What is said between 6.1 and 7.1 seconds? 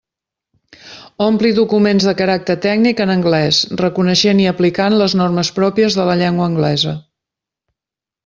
la llengua anglesa.